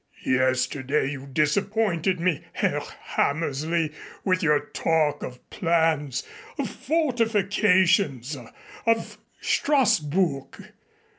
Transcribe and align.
Yesterday 0.25 1.11
you 1.11 1.27
disappointed 1.27 2.19
me, 2.19 2.43
Herr 2.53 2.79
Hammersley, 2.79 3.93
with 4.25 4.41
your 4.41 4.59
talk 4.73 5.21
of 5.21 5.47
plans 5.51 6.23
of 6.57 6.71
fortifications 6.71 8.35
of 8.87 9.19
Strassburg. 9.43 10.71